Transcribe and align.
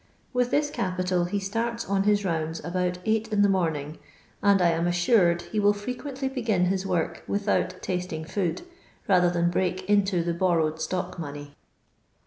With 0.33 0.49
this 0.49 0.71
capital 0.71 1.25
he 1.25 1.37
starts 1.37 1.87
on 1.87 2.05
his 2.05 2.25
rounds 2.25 2.59
about 2.65 2.97
eight 3.05 3.27
in 3.31 3.43
the 3.43 3.47
morning, 3.47 3.99
and 4.41 4.59
I 4.59 4.69
am 4.69 4.87
assured 4.87 5.43
he 5.43 5.59
will 5.59 5.73
frequently 5.75 6.27
begin 6.27 6.65
his 6.65 6.87
work 6.87 7.23
without 7.27 7.79
tasting 7.83 8.25
food, 8.25 8.63
rather 9.07 9.29
than 9.29 9.51
break 9.51 9.87
into 9.87 10.23
the 10.23 10.33
borrowed 10.33 10.81
stock 10.81 11.19
money. 11.19 11.53